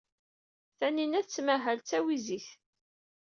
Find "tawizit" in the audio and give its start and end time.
1.89-2.47